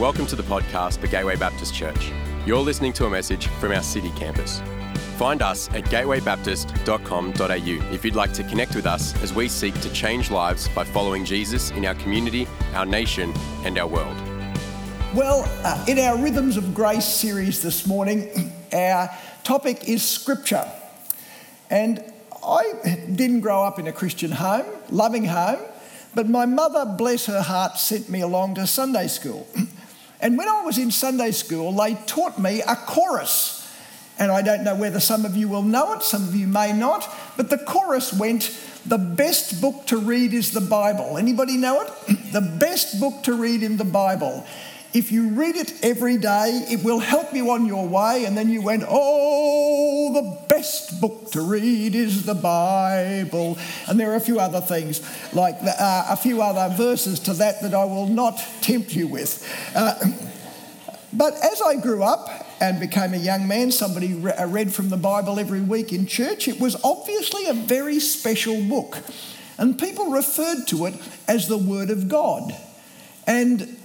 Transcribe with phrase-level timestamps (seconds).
[0.00, 2.10] Welcome to the podcast for Gateway Baptist Church.
[2.44, 4.60] You're listening to a message from our city campus.
[5.18, 9.92] Find us at gatewaybaptist.com.au if you'd like to connect with us as we seek to
[9.92, 14.16] change lives by following Jesus in our community, our nation, and our world.
[15.14, 19.08] Well, uh, in our Rhythms of Grace series this morning, our
[19.44, 20.68] topic is Scripture.
[21.70, 22.02] And
[22.44, 25.60] I didn't grow up in a Christian home, loving home,
[26.16, 29.46] but my mother, bless her heart, sent me along to Sunday school.
[30.20, 33.60] And when I was in Sunday school, they taught me a chorus.
[34.18, 36.72] And I don't know whether some of you will know it, some of you may
[36.72, 38.56] not, but the chorus went,
[38.86, 41.18] the best book to read is the Bible.
[41.18, 41.88] Anybody know it?
[42.32, 44.46] the best book to read in the Bible.
[44.94, 48.26] If you read it every day, it will help you on your way.
[48.26, 53.58] And then you went, Oh, the best book to read is the Bible.
[53.88, 55.02] And there are a few other things,
[55.34, 59.44] like uh, a few other verses to that that I will not tempt you with.
[59.74, 59.96] Uh,
[61.12, 62.28] but as I grew up
[62.60, 66.46] and became a young man, somebody uh, read from the Bible every week in church,
[66.46, 68.98] it was obviously a very special book.
[69.58, 70.94] And people referred to it
[71.26, 72.54] as the Word of God.
[73.26, 73.76] And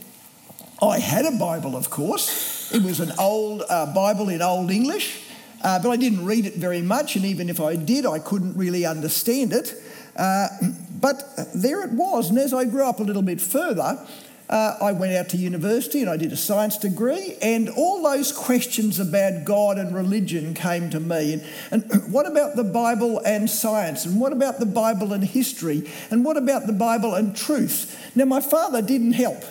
[0.81, 2.72] I had a Bible, of course.
[2.73, 5.21] It was an old uh, Bible in Old English,
[5.61, 8.55] uh, but I didn't read it very much, and even if I did, I couldn't
[8.55, 9.73] really understand it.
[10.16, 10.47] Uh,
[11.02, 11.21] but
[11.53, 14.05] there it was, and as I grew up a little bit further,
[14.49, 18.31] uh, I went out to university and I did a science degree, and all those
[18.31, 21.33] questions about God and religion came to me.
[21.33, 21.43] And,
[21.91, 24.05] and, what about the Bible and science?
[24.05, 25.89] And what about the Bible and history?
[26.09, 28.16] And what about the Bible and truth?
[28.16, 29.43] Now, my father didn't help.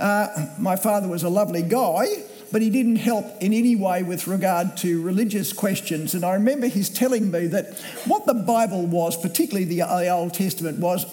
[0.00, 2.06] Uh, my father was a lovely guy,
[2.52, 6.14] but he didn't help in any way with regard to religious questions.
[6.14, 10.78] And I remember his telling me that what the Bible was, particularly the Old Testament,
[10.78, 11.06] was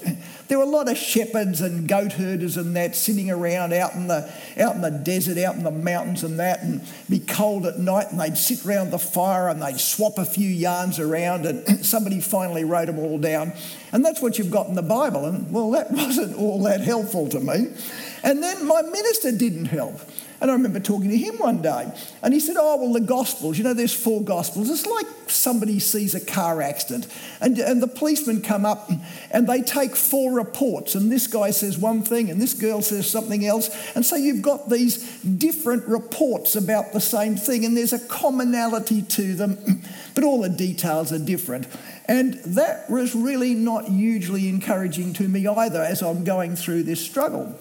[0.47, 4.07] there were a lot of shepherds and goat herders and that sitting around out in
[4.07, 7.77] the out in the desert, out in the mountains and that, and be cold at
[7.77, 11.85] night, and they'd sit round the fire and they'd swap a few yarns around, and
[11.85, 13.53] somebody finally wrote them all down.
[13.91, 15.25] And that's what you've got in the Bible.
[15.25, 17.67] And well, that wasn't all that helpful to me.
[18.23, 19.99] And then my minister didn't help.
[20.39, 23.57] And I remember talking to him one day, and he said, Oh, well, the Gospels,
[23.57, 24.69] you know, there's four Gospels.
[24.69, 27.07] It's like somebody sees a car accident,
[27.41, 28.91] and, and the policemen come up
[29.31, 33.09] and they take four reports, and this guy says one thing, and this girl says
[33.09, 33.69] something else.
[33.95, 39.01] And so you've got these different reports about the same thing, and there's a commonality
[39.01, 39.81] to them,
[40.15, 41.67] but all the details are different.
[42.05, 47.03] And that was really not hugely encouraging to me either as I'm going through this
[47.03, 47.53] struggle.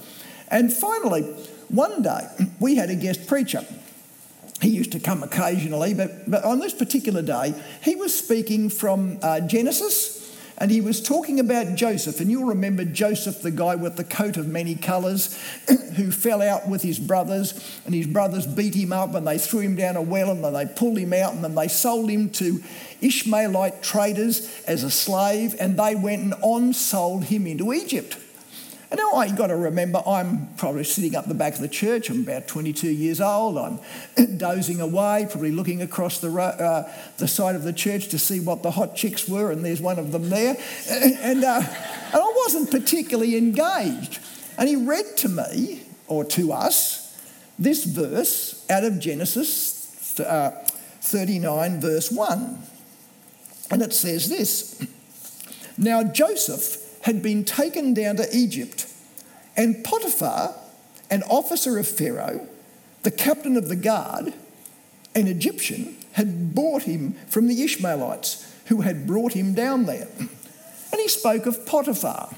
[0.48, 1.34] And finally,
[1.68, 2.28] one day
[2.60, 3.64] we had a guest preacher.
[4.60, 9.18] He used to come occasionally, but, but on this particular day, he was speaking from
[9.22, 10.16] uh, Genesis
[10.58, 12.20] and he was talking about Joseph.
[12.20, 15.38] And you'll remember Joseph, the guy with the coat of many colours,
[15.96, 17.52] who fell out with his brothers,
[17.84, 20.54] and his brothers beat him up and they threw him down a well and then
[20.54, 22.62] they pulled him out and then they sold him to
[23.02, 28.16] Ishmaelite traders as a slave, and they went and on sold him into Egypt.
[28.90, 32.08] And now you've got to remember, I'm probably sitting up the back of the church.
[32.08, 33.58] I'm about 22 years old.
[33.58, 33.80] I'm
[34.38, 38.62] dozing away, probably looking across the, uh, the side of the church to see what
[38.62, 40.56] the hot chicks were, and there's one of them there.
[41.26, 44.20] And, uh, and I wasn't particularly engaged.
[44.58, 47.18] And he read to me, or to us,
[47.58, 50.50] this verse out of Genesis uh,
[51.00, 52.58] 39, verse 1.
[53.70, 54.86] And it says this
[55.76, 58.92] Now Joseph had been taken down to Egypt,
[59.56, 60.52] and Potiphar,
[61.08, 62.48] an officer of Pharaoh,
[63.04, 64.34] the captain of the guard,
[65.14, 70.08] an Egyptian, had bought him from the Ishmaelites who had brought him down there.
[70.92, 72.34] And he spoke of Potiphar,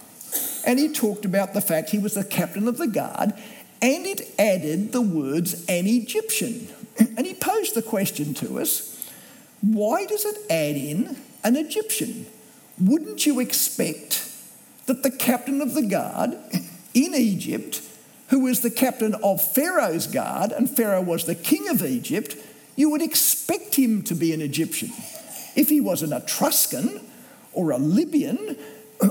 [0.67, 3.33] and he talked about the fact he was the captain of the guard,
[3.81, 6.69] and it added the words an Egyptian.
[7.17, 9.11] And he posed the question to us
[9.62, 12.27] why does it add in an Egyptian?
[12.78, 14.28] Wouldn't you expect
[14.88, 16.37] that the captain of the guard
[16.94, 17.80] in Egypt,
[18.28, 22.34] who was the captain of Pharaoh's guard, and Pharaoh was the king of Egypt,
[22.74, 24.91] you would expect him to be an Egyptian.
[25.54, 27.01] If he was an Etruscan
[27.53, 28.57] or a Libyan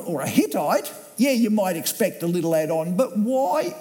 [0.05, 3.75] or a Hittite, yeah, you might expect a little add on, but why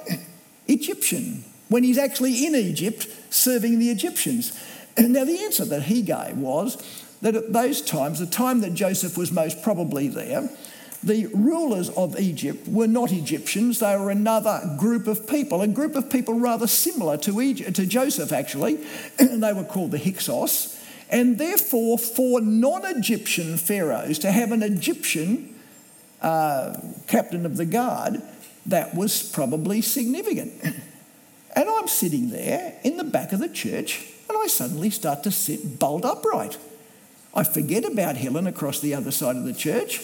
[0.68, 4.52] Egyptian when he's actually in Egypt serving the Egyptians?
[4.98, 6.76] Now, the answer that he gave was
[7.22, 10.48] that at those times, the time that Joseph was most probably there,
[11.02, 15.94] the rulers of Egypt were not Egyptians, they were another group of people, a group
[15.94, 18.78] of people rather similar to, Egypt, to Joseph, actually,
[19.18, 20.74] they were called the Hyksos.
[21.08, 25.54] And therefore, for non Egyptian pharaohs to have an Egyptian
[26.20, 26.76] uh,
[27.06, 28.20] captain of the guard,
[28.66, 30.52] that was probably significant.
[31.56, 35.30] And I'm sitting there in the back of the church and I suddenly start to
[35.30, 36.58] sit bolt upright.
[37.34, 40.02] I forget about Helen across the other side of the church.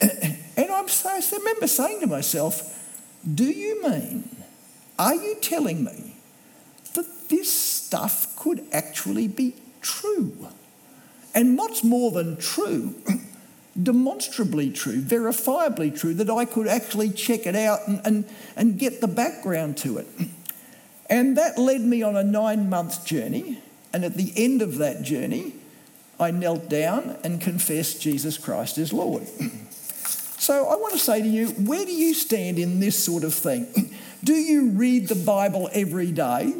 [0.56, 2.92] And I'm I remember saying to myself,
[3.34, 4.28] Do you mean,
[4.98, 6.16] are you telling me
[6.94, 10.48] that this stuff could actually be true?
[11.34, 12.94] And what's more than true,
[13.82, 18.24] demonstrably true, verifiably true, that I could actually check it out and, and,
[18.56, 20.06] and get the background to it.
[21.08, 23.58] And that led me on a nine month journey.
[23.92, 25.54] And at the end of that journey,
[26.20, 29.26] I knelt down and confessed Jesus Christ as Lord.
[30.40, 33.34] So I want to say to you, where do you stand in this sort of
[33.34, 33.94] thing?
[34.24, 36.54] Do you read the Bible every day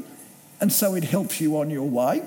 [0.61, 2.23] and so it helps you on your way?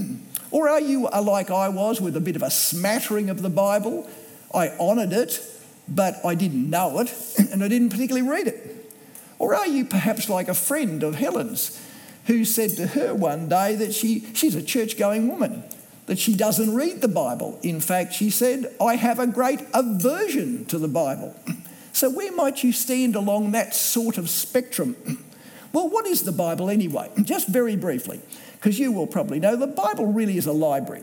[0.50, 3.48] or are you uh, like I was with a bit of a smattering of the
[3.48, 4.06] Bible?
[4.52, 5.40] I honoured it,
[5.88, 7.14] but I didn't know it
[7.52, 8.92] and I didn't particularly read it.
[9.38, 11.82] Or are you perhaps like a friend of Helen's
[12.26, 15.64] who said to her one day that she, she's a church going woman
[16.08, 17.58] that she doesn't read the Bible.
[17.62, 21.36] In fact, she said, I have a great aversion to the Bible.
[21.92, 24.96] So, where might you stand along that sort of spectrum?
[25.72, 27.10] Well, what is the Bible anyway?
[27.22, 28.20] Just very briefly,
[28.54, 31.02] because you will probably know the Bible really is a library.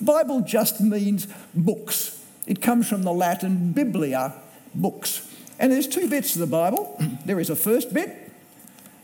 [0.00, 2.20] Bible just means books.
[2.46, 4.34] It comes from the Latin biblia,
[4.74, 5.32] books.
[5.60, 7.00] And there's two bits to the Bible.
[7.24, 8.32] There is a first bit,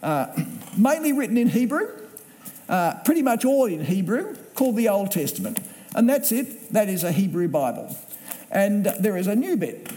[0.02, 0.34] uh,
[0.76, 1.88] mainly written in Hebrew,
[2.68, 5.60] uh, pretty much all in Hebrew, called the Old Testament.
[5.94, 7.96] And that's it, that is a Hebrew Bible.
[8.50, 9.88] And there is a new bit,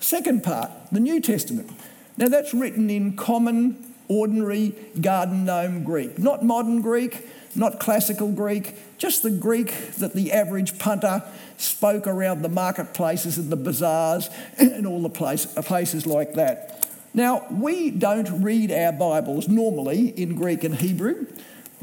[0.00, 1.70] second part, the New Testament.
[2.18, 8.74] Now that's written in common, ordinary, garden gnome Greek, not modern Greek, not classical Greek,
[8.98, 11.22] just the Greek that the average punter
[11.56, 14.28] spoke around the marketplaces and the bazaars
[14.58, 16.86] and all the place, places like that.
[17.14, 21.26] Now, we don't read our Bibles normally in Greek and Hebrew.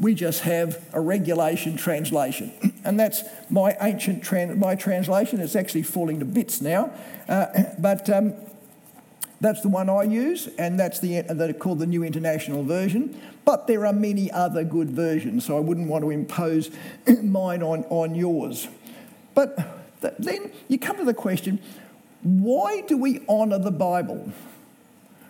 [0.00, 2.52] We just have a regulation translation.
[2.82, 5.38] And that's my ancient tran- my translation.
[5.40, 6.90] It's actually falling to bits now.
[7.28, 7.46] Uh,
[7.78, 8.32] but um,
[9.38, 13.20] that's the one I use, and that's the that called the New International Version.
[13.44, 16.70] But there are many other good versions, so I wouldn't want to impose
[17.22, 18.68] mine on, on yours.
[19.34, 19.56] But
[20.00, 21.60] th- then you come to the question
[22.22, 24.32] why do we honour the Bible?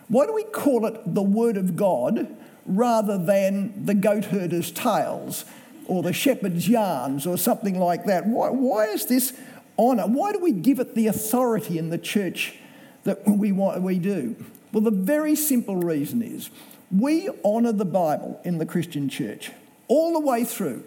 [0.09, 2.27] Why do we call it the Word of God
[2.65, 5.45] rather than the goat herder's tales
[5.87, 8.25] or the shepherd's yarns or something like that.
[8.27, 9.33] Why, why is this
[9.77, 10.03] honour?
[10.03, 12.55] Why do we give it the authority in the church
[13.03, 14.35] that we, want, we do?
[14.71, 16.49] Well, the very simple reason is
[16.91, 19.51] we honour the Bible in the Christian church
[19.87, 20.83] all the way through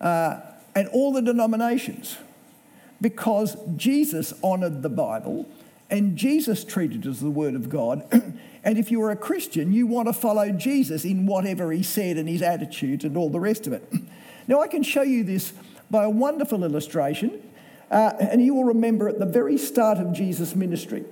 [0.00, 0.40] uh,
[0.74, 2.16] and all the denominations
[3.00, 5.46] because Jesus honoured the Bible
[5.90, 8.06] and Jesus treated as the Word of God.
[8.64, 12.28] and if you're a Christian, you want to follow Jesus in whatever he said and
[12.28, 13.84] his attitudes and all the rest of it.
[14.48, 15.52] Now, I can show you this
[15.90, 17.42] by a wonderful illustration,
[17.90, 21.04] uh, and you will remember at the very start of Jesus' ministry,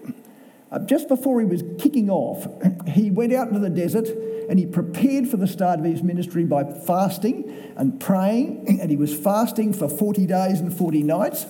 [0.70, 2.46] uh, just before he was kicking off,
[2.88, 4.08] he went out into the desert
[4.48, 8.96] and he prepared for the start of his ministry by fasting and praying, and he
[8.96, 11.46] was fasting for 40 days and 40 nights.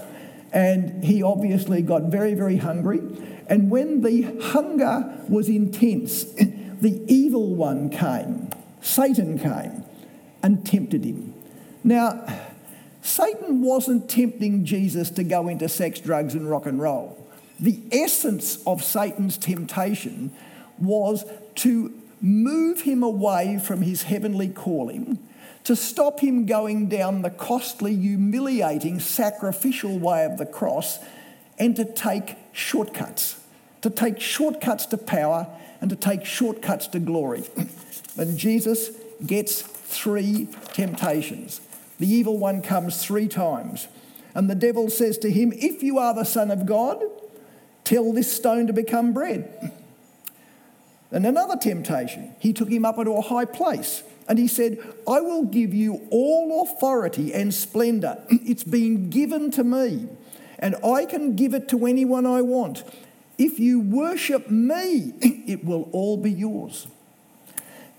[0.54, 3.02] And he obviously got very, very hungry.
[3.48, 8.50] And when the hunger was intense, the evil one came,
[8.80, 9.84] Satan came,
[10.42, 11.34] and tempted him.
[11.82, 12.24] Now,
[13.02, 17.18] Satan wasn't tempting Jesus to go into sex, drugs, and rock and roll.
[17.58, 20.32] The essence of Satan's temptation
[20.78, 21.24] was
[21.56, 25.18] to move him away from his heavenly calling
[25.64, 30.98] to stop him going down the costly, humiliating, sacrificial way of the cross
[31.58, 33.40] and to take shortcuts,
[33.80, 35.46] to take shortcuts to power
[35.80, 37.44] and to take shortcuts to glory.
[38.16, 38.90] and Jesus
[39.26, 41.60] gets three temptations.
[41.98, 43.88] The evil one comes three times.
[44.34, 47.02] And the devil says to him, If you are the Son of God,
[47.84, 49.72] tell this stone to become bread.
[51.12, 54.78] And another temptation, he took him up into a high place and he said,
[55.08, 58.22] I will give you all authority and splendor.
[58.30, 60.08] It's been given to me,
[60.58, 62.84] and I can give it to anyone I want.
[63.36, 66.86] If you worship me, it will all be yours.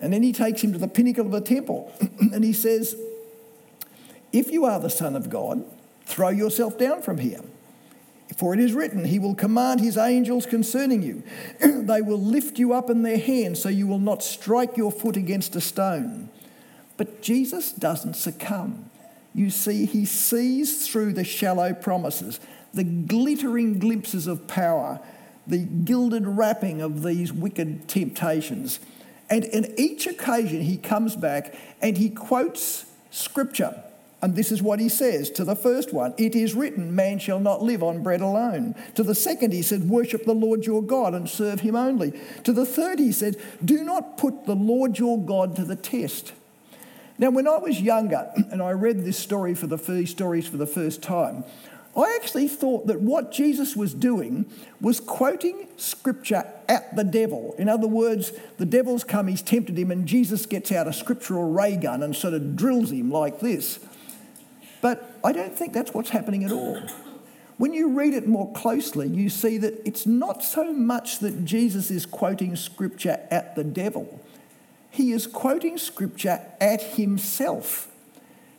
[0.02, 2.96] And then he takes him to the pinnacle of the temple and he says,
[4.32, 5.64] If you are the Son of God,
[6.06, 7.42] throw yourself down from here.
[8.36, 11.24] For it is written, He will command His angels concerning you.
[11.60, 15.16] they will lift you up in their hands so you will not strike your foot
[15.16, 16.30] against a stone.
[16.98, 18.90] But Jesus doesn't succumb.
[19.34, 22.40] You see, He sees through the shallow promises,
[22.74, 25.00] the glittering glimpses of power,
[25.48, 28.80] the gilded wrapping of these wicked temptations.
[29.30, 33.84] And in each occasion, he comes back and he quotes scripture.
[34.26, 37.40] And this is what he says to the first one It is written, man shall
[37.40, 38.74] not live on bread alone.
[38.96, 42.20] To the second, he said, Worship the Lord your God and serve him only.
[42.44, 46.34] To the third, he said, Do not put the Lord your God to the test.
[47.20, 50.58] Now, when I was younger and I read this story for the first stories for
[50.58, 51.44] the first time,
[51.96, 54.48] I actually thought that what Jesus was doing
[54.82, 57.54] was quoting scripture at the devil.
[57.60, 61.52] In other words, the devil's come, he's tempted him, and Jesus gets out a scriptural
[61.52, 63.80] ray gun and sort of drills him like this.
[64.86, 66.80] But I don't think that's what's happening at all.
[67.58, 71.90] When you read it more closely, you see that it's not so much that Jesus
[71.90, 74.24] is quoting scripture at the devil,
[74.92, 77.92] he is quoting scripture at himself.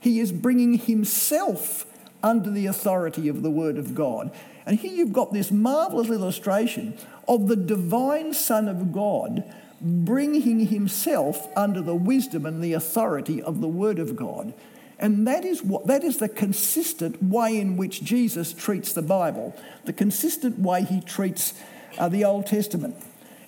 [0.01, 1.87] He is bringing himself
[2.25, 4.33] under the authority of the Word of God.
[4.67, 9.45] And here you've got this marvelous illustration of the divine Son of God
[9.81, 14.53] bringing himself under the wisdom and the authority of the Word of God.
[14.99, 19.55] And that is, what, that is the consistent way in which Jesus treats the Bible,
[19.85, 21.53] the consistent way he treats
[21.99, 22.97] uh, the Old Testament.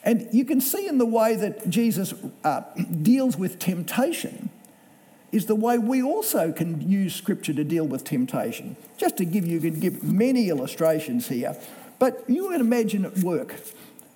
[0.04, 2.14] And you can see in the way that Jesus
[2.44, 2.62] uh,
[3.02, 4.50] deals with temptation
[5.32, 8.76] is the way we also can use Scripture to deal with temptation.
[8.96, 11.56] Just to give you, can give many illustrations here,
[11.98, 13.56] but you can imagine at work,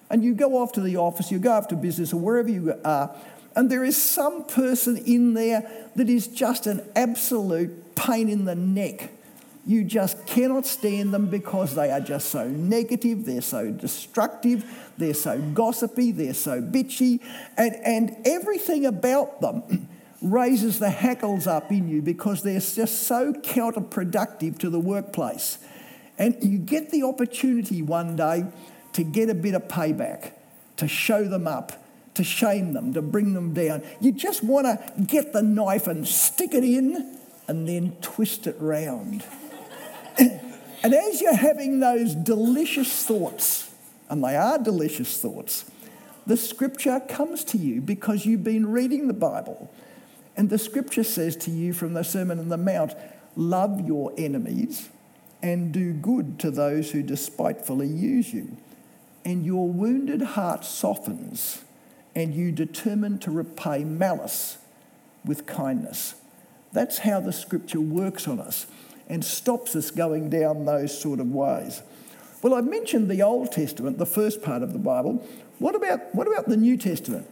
[0.09, 2.75] and you go off to the office, you go off to business, or wherever you
[2.85, 3.15] are,
[3.54, 8.54] and there is some person in there that is just an absolute pain in the
[8.54, 9.11] neck.
[9.64, 14.64] You just cannot stand them because they are just so negative, they're so destructive,
[14.99, 17.21] they're so gossipy, they're so bitchy,
[17.56, 19.88] and, and everything about them
[20.23, 25.59] raises the hackles up in you because they're just so counterproductive to the workplace.
[26.18, 28.47] And you get the opportunity one day
[28.94, 30.32] to get a bit of payback,
[30.76, 31.82] to show them up,
[32.14, 33.83] to shame them, to bring them down.
[34.00, 38.57] You just want to get the knife and stick it in and then twist it
[38.59, 39.25] round.
[40.19, 43.71] and as you're having those delicious thoughts,
[44.09, 45.71] and they are delicious thoughts,
[46.26, 49.73] the scripture comes to you because you've been reading the Bible.
[50.37, 52.95] And the scripture says to you from the Sermon on the Mount
[53.37, 54.88] love your enemies
[55.42, 58.57] and do good to those who despitefully use you.
[59.25, 61.62] And your wounded heart softens
[62.14, 64.59] and you determine to repay malice
[65.25, 66.14] with kindness.
[66.73, 68.66] That's how the scripture works on us
[69.09, 71.83] and stops us going down those sort of ways.
[72.42, 75.26] Well, I've mentioned the Old Testament, the first part of the Bible.
[75.59, 77.28] What about, what about the New Testament?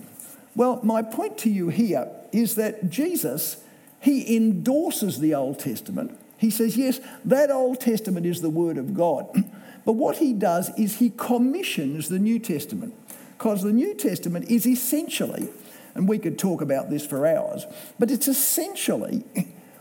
[0.55, 3.63] Well, my point to you here is that Jesus,
[4.01, 6.19] he endorses the Old Testament.
[6.37, 9.29] He says, yes, that Old Testament is the Word of God.
[9.83, 12.95] But what he does is he commissions the New Testament.
[13.41, 15.49] Because the New Testament is essentially,
[15.95, 17.65] and we could talk about this for hours,
[17.99, 19.25] but it's essentially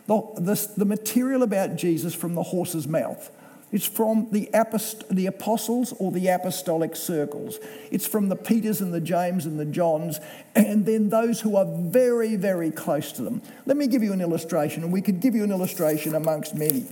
[0.08, 3.30] the, the, the material about Jesus from the horse's mouth.
[3.74, 7.60] It's from the, apost- the apostles or the apostolic circles.
[7.92, 10.22] It's from the Peters and the James and the Johns,
[10.56, 13.42] and then those who are very, very close to them.
[13.66, 16.86] Let me give you an illustration, and we could give you an illustration amongst many.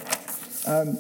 [0.66, 0.98] Um,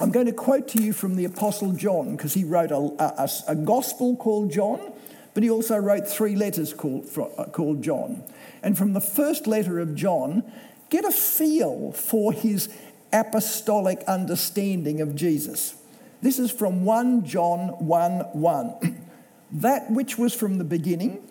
[0.00, 3.28] I'm going to quote to you from the Apostle John because he wrote a, a,
[3.48, 4.92] a, gospel called John,
[5.34, 8.24] but he also wrote three letters called, uh, called John.
[8.62, 10.50] And from the first letter of John,
[10.88, 12.70] get a feel for his
[13.12, 15.74] apostolic understanding of Jesus.
[16.22, 19.06] This is from 1 John 1 1.
[19.52, 21.22] that which was from the beginning,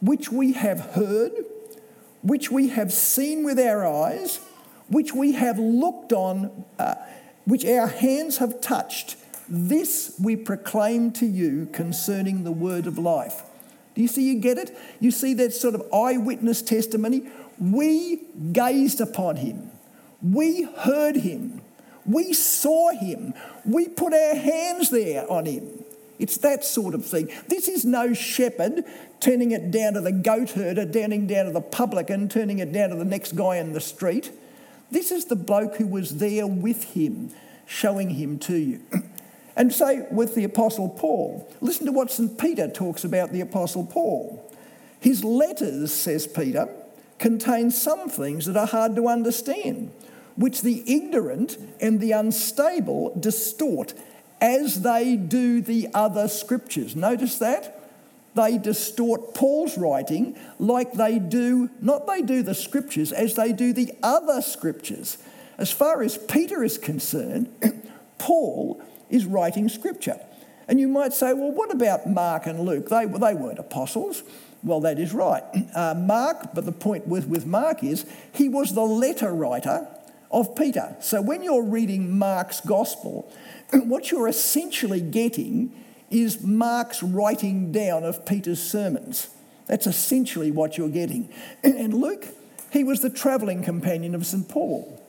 [0.00, 1.32] which we have heard,
[2.22, 4.40] which we have seen with our eyes,
[4.88, 6.64] which we have looked on.
[6.76, 6.96] Uh,
[7.44, 9.16] which our hands have touched,
[9.48, 13.42] this we proclaim to you concerning the word of life.
[13.94, 14.76] Do you see, you get it?
[15.00, 17.28] You see that sort of eyewitness testimony?
[17.58, 18.22] We
[18.52, 19.70] gazed upon him,
[20.22, 21.60] we heard him,
[22.04, 23.34] we saw him,
[23.64, 25.84] we put our hands there on him.
[26.18, 27.28] It's that sort of thing.
[27.48, 28.84] This is no shepherd
[29.20, 32.90] turning it down to the goat herder, turning down to the publican, turning it down
[32.90, 34.30] to the next guy in the street.
[34.90, 37.30] This is the bloke who was there with him,
[37.66, 38.80] showing him to you.
[39.56, 42.36] And so with the Apostle Paul, listen to what St.
[42.38, 44.52] Peter talks about the Apostle Paul.
[44.98, 46.68] His letters, says Peter,
[47.18, 49.92] contain some things that are hard to understand,
[50.34, 53.94] which the ignorant and the unstable distort,
[54.40, 56.96] as they do the other scriptures.
[56.96, 57.83] Notice that?
[58.34, 63.72] They distort Paul's writing like they do, not they do the scriptures, as they do
[63.72, 65.18] the other scriptures.
[65.56, 67.48] As far as Peter is concerned,
[68.18, 70.18] Paul is writing scripture.
[70.66, 72.88] And you might say, well, what about Mark and Luke?
[72.88, 74.22] They, they weren't apostles.
[74.62, 75.42] Well, that is right.
[75.74, 79.88] Uh, Mark, but the point with, with Mark is he was the letter writer
[80.30, 80.96] of Peter.
[81.00, 83.30] So when you're reading Mark's gospel,
[83.72, 85.72] what you're essentially getting
[86.10, 89.28] is Mark's writing down of Peter's sermons.
[89.66, 91.28] That's essentially what you're getting.
[91.62, 92.26] And Luke,
[92.70, 94.48] he was the travelling companion of St.
[94.48, 95.00] Paul.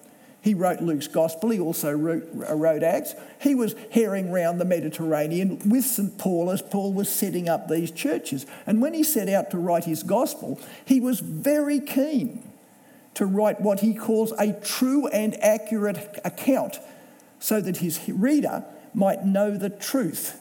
[0.42, 3.16] He wrote Luke's Gospel, he also wrote, wrote Acts.
[3.42, 6.20] He was herring round the Mediterranean with St.
[6.20, 8.46] Paul as Paul was setting up these churches.
[8.68, 12.48] And when he set out to write his Gospel, he was very keen
[13.16, 16.80] to write what he calls a true and accurate account
[17.40, 20.40] so that his reader might know the truth.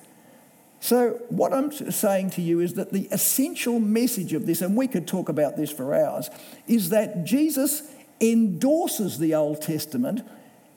[0.85, 4.87] So, what I'm saying to you is that the essential message of this, and we
[4.87, 6.29] could talk about this for hours,
[6.67, 10.21] is that Jesus endorses the Old Testament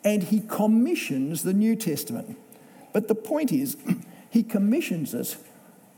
[0.06, 2.38] and he commissions the New Testament.
[2.94, 3.76] But the point is,
[4.30, 5.36] he commissions us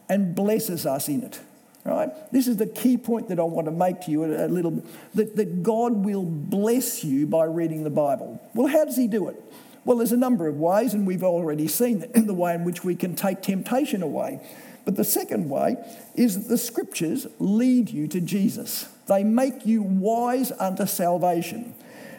[0.10, 1.40] and blesses us in it.
[1.86, 2.10] Right?
[2.32, 5.36] This is the key point that I want to make to you a, little that,
[5.36, 8.42] that God will bless you by reading the Bible.
[8.56, 9.40] Well, how does he do it?
[9.86, 12.96] Well, there's a number of ways, and we've already seen the way in which we
[12.96, 14.40] can take temptation away.
[14.86, 15.78] But the second way
[16.16, 18.90] is that the scriptures lead you to Jesus.
[19.08, 21.76] They make you wise unto salvation.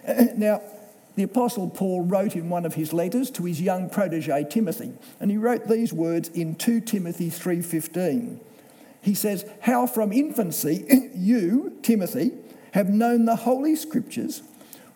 [0.37, 0.63] Now,
[1.17, 5.31] the Apostle Paul wrote in one of his letters to his young protege Timothy, and
[5.31, 8.41] he wrote these words in 2 Timothy 3:15.
[9.03, 12.33] He says, "How from infancy you, Timothy,
[12.73, 14.43] have known the holy scriptures,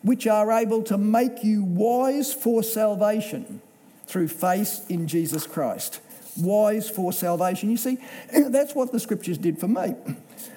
[0.05, 3.61] which are able to make you wise for salvation
[4.07, 5.99] through faith in Jesus Christ."
[6.37, 7.71] Wise for salvation.
[7.71, 7.97] You see,
[8.47, 9.95] that's what the scriptures did for me.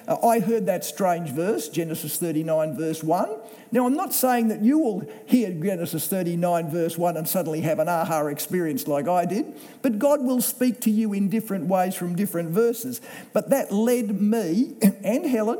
[0.07, 3.29] Uh, I heard that strange verse, Genesis 39, verse 1.
[3.71, 7.77] Now, I'm not saying that you will hear Genesis 39, verse 1, and suddenly have
[7.77, 9.53] an aha experience like I did,
[9.83, 12.99] but God will speak to you in different ways from different verses.
[13.31, 15.59] But that led me and Helen,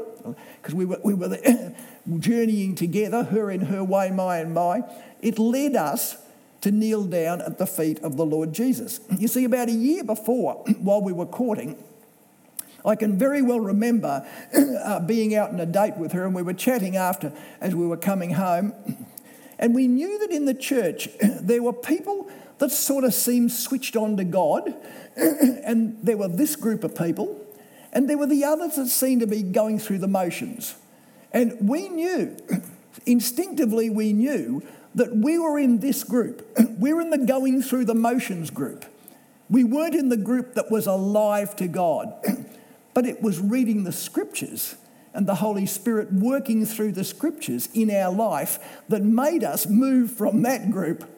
[0.61, 1.37] because we were, we were
[2.17, 4.81] journeying together, her in her way, my in my,
[5.21, 6.17] it led us
[6.61, 8.99] to kneel down at the feet of the Lord Jesus.
[9.17, 11.81] You see, about a year before, while we were courting,
[12.85, 14.25] I can very well remember
[14.83, 17.85] uh, being out on a date with her, and we were chatting after as we
[17.85, 18.73] were coming home.
[19.61, 23.97] And we knew that in the church there were people that sort of seemed switched
[23.97, 24.73] on to God,
[25.17, 27.45] and there were this group of people,
[27.91, 30.75] and there were the others that seemed to be going through the motions.
[31.31, 32.37] And we knew,
[33.05, 34.63] instinctively, we knew
[34.95, 36.45] that we were in this group.
[36.79, 38.85] we were in the going through the motions group.
[39.49, 42.13] We weren't in the group that was alive to God.
[42.93, 44.75] but it was reading the scriptures
[45.13, 50.11] and the Holy Spirit working through the scriptures in our life that made us move
[50.11, 51.09] from that group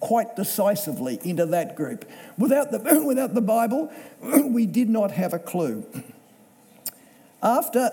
[0.00, 2.08] quite decisively into that group.
[2.36, 5.86] Without the, without the Bible, we did not have a clue.
[7.42, 7.90] After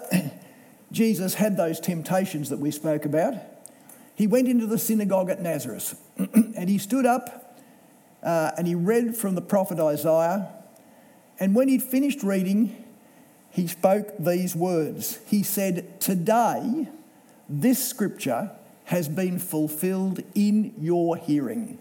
[0.92, 3.36] Jesus had those temptations that we spoke about,
[4.16, 7.60] he went into the synagogue at Nazareth and he stood up
[8.24, 10.50] uh, and he read from the prophet Isaiah.
[11.40, 12.84] And when he'd finished reading,
[13.52, 15.20] he spoke these words.
[15.28, 16.88] He said, Today,
[17.48, 18.52] this scripture
[18.86, 21.78] has been fulfilled in your hearing.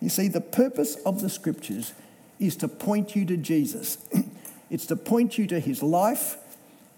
[0.00, 1.92] You see, the purpose of the scriptures
[2.38, 3.98] is to point you to Jesus.
[4.70, 6.36] it's to point you to his life,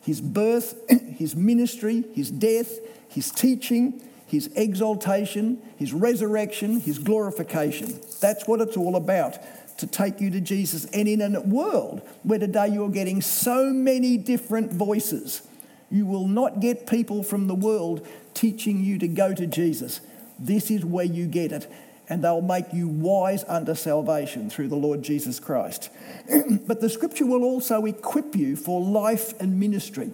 [0.02, 0.74] his birth,
[1.16, 8.00] his ministry, his death, his teaching, his exaltation, his resurrection, his glorification.
[8.20, 9.38] That's what it's all about
[9.78, 10.84] to take you to Jesus.
[10.86, 15.42] And in a world where today you're getting so many different voices,
[15.90, 20.00] you will not get people from the world teaching you to go to Jesus.
[20.38, 21.70] This is where you get it.
[22.10, 25.88] And they'll make you wise unto salvation through the Lord Jesus Christ.
[26.66, 30.10] but the scripture will also equip you for life and ministry.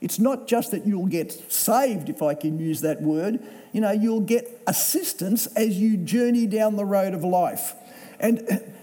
[0.00, 3.40] It's not just that you'll get saved, if I can use that word.
[3.72, 7.74] You know, you'll get assistance as you journey down the road of life.
[8.20, 8.42] And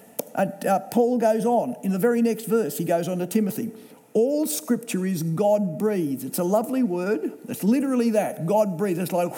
[0.36, 3.72] uh, uh, Paul goes on in the very next verse, he goes on to Timothy.
[4.14, 6.24] All scripture is God breathed.
[6.24, 7.34] It's a lovely word.
[7.50, 9.00] It's literally that God breathed.
[9.00, 9.34] It's like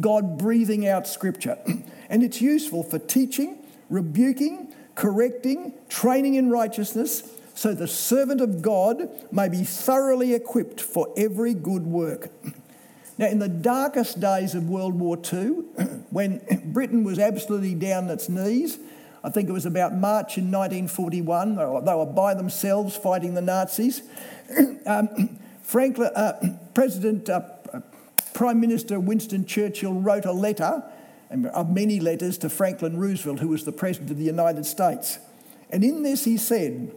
[0.00, 1.58] God breathing out scripture.
[2.10, 3.58] And it's useful for teaching,
[3.90, 7.22] rebuking, correcting, training in righteousness,
[7.54, 12.30] so the servant of God may be thoroughly equipped for every good work.
[13.18, 15.48] Now, in the darkest days of World War II,
[16.10, 18.78] when Britain was absolutely down its knees,
[19.24, 21.56] I think it was about March in 1941.
[21.56, 24.02] They were, by themselves fighting the Nazis.
[24.86, 27.40] um, Franklin, uh, President, uh,
[28.38, 30.84] Prime Minister Winston Churchill wrote a letter,
[31.52, 35.18] of many letters, to Franklin Roosevelt, who was the President of the United States.
[35.70, 36.92] And in this he said,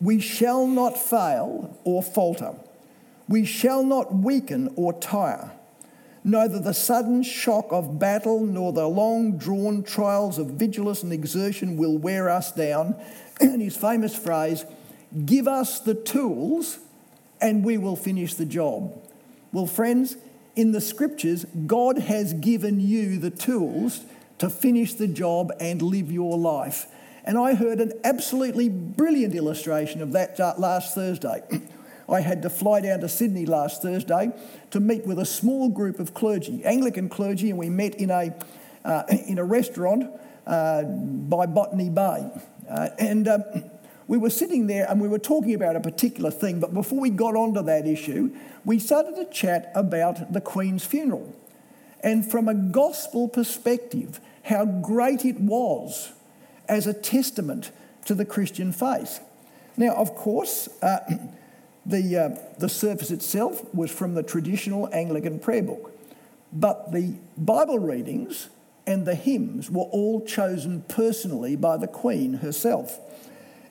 [0.00, 2.54] We shall not fail or falter.
[3.28, 5.52] We shall not weaken or tire.
[6.24, 11.76] Neither the sudden shock of battle nor the long drawn trials of vigilance and exertion
[11.76, 12.96] will wear us down.
[13.42, 14.64] And his famous phrase,
[15.26, 16.78] Give us the tools
[17.42, 18.98] and we will finish the job.
[19.52, 20.16] Well, friends,
[20.56, 24.04] in the scriptures, God has given you the tools
[24.38, 26.86] to finish the job and live your life.
[27.24, 31.42] And I heard an absolutely brilliant illustration of that last Thursday.
[32.08, 34.32] I had to fly down to Sydney last Thursday
[34.72, 38.34] to meet with a small group of clergy, Anglican clergy, and we met in a,
[38.84, 40.10] uh, in a restaurant
[40.46, 42.28] uh, by Botany Bay.
[42.68, 43.44] Uh, and um,
[44.10, 47.10] we were sitting there and we were talking about a particular thing, but before we
[47.10, 51.32] got onto that issue, we started to chat about the Queen's funeral.
[52.02, 56.10] And from a gospel perspective, how great it was
[56.68, 57.70] as a testament
[58.06, 59.20] to the Christian faith.
[59.76, 60.98] Now, of course, uh,
[61.86, 65.96] the, uh, the service itself was from the traditional Anglican prayer book,
[66.52, 68.48] but the Bible readings
[68.88, 72.98] and the hymns were all chosen personally by the Queen herself.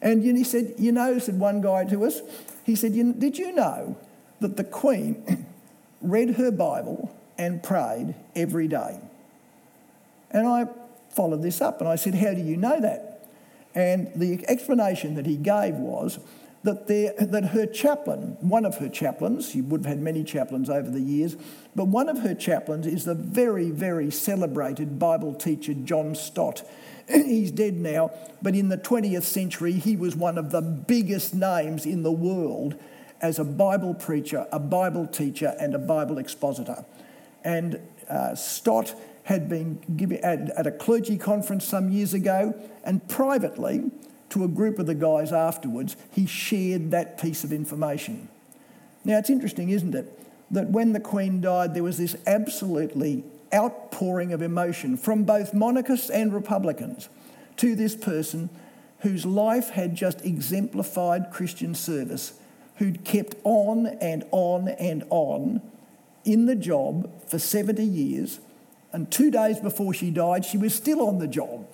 [0.02, 2.22] And he said, You know, said one guy to us,
[2.64, 3.98] he said, Did you know
[4.40, 5.46] that the Queen
[6.02, 9.00] read her Bible and prayed every day?
[10.32, 10.68] And I
[11.10, 13.28] followed this up and I said, How do you know that?
[13.76, 16.20] And the explanation that he gave was
[16.64, 20.70] that, there, that her chaplain, one of her chaplains, she would have had many chaplains
[20.70, 21.38] over the years,
[21.76, 26.64] but one of her chaplains is the very, very celebrated Bible teacher John Stott.
[27.26, 31.86] He's dead now, but in the 20th century, he was one of the biggest names
[31.86, 32.76] in the world
[33.22, 36.86] as a Bible preacher, a Bible teacher, and a Bible expositor.
[37.44, 43.08] And uh, Stott had been given at, at a clergy conference some years ago, and
[43.10, 43.92] privately,
[44.30, 48.30] to a group of the guys afterwards, he shared that piece of information.
[49.04, 50.20] Now, it's interesting, isn't it,
[50.52, 56.10] that when the Queen died, there was this absolutely outpouring of emotion from both monarchists
[56.10, 57.10] and Republicans
[57.58, 58.50] to this person
[59.00, 62.34] whose life had just exemplified Christian service,
[62.76, 65.62] who'd kept on and on and on
[66.26, 68.40] in the job for 70 years.
[68.92, 71.68] And two days before she died, she was still on the job.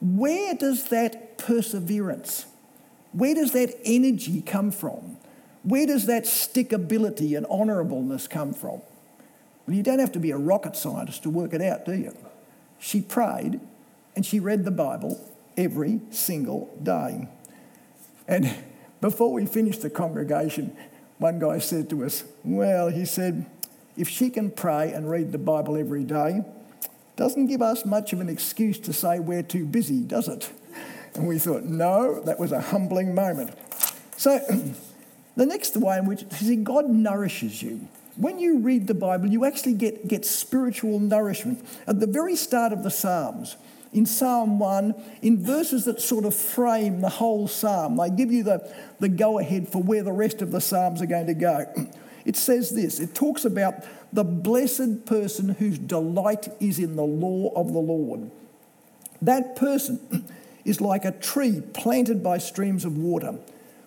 [0.00, 2.46] Where does that perseverance,
[3.12, 5.16] where does that energy come from?
[5.62, 8.82] Where does that stickability and honourableness come from?
[9.66, 12.16] Well, you don't have to be a rocket scientist to work it out, do you?
[12.78, 13.60] She prayed
[14.14, 15.20] and she read the Bible
[15.56, 17.28] every single day.
[18.28, 18.54] And
[19.00, 20.76] before we finished the congregation,
[21.18, 23.46] one guy said to us, Well, he said,
[23.96, 26.44] if she can pray and read the Bible every day,
[27.16, 30.50] doesn't give us much of an excuse to say we're too busy, does it?
[31.14, 33.54] And we thought, no, that was a humbling moment.
[34.18, 34.38] So,
[35.36, 37.88] the next way in which, see, God nourishes you.
[38.16, 41.66] When you read the Bible, you actually get, get spiritual nourishment.
[41.86, 43.56] At the very start of the Psalms,
[43.92, 48.42] in Psalm 1, in verses that sort of frame the whole psalm, they give you
[48.42, 51.66] the, the go ahead for where the rest of the psalms are going to go.
[52.26, 57.52] It says this it talks about the blessed person whose delight is in the law
[57.54, 58.32] of the Lord.
[59.22, 60.28] That person
[60.64, 63.38] is like a tree planted by streams of water,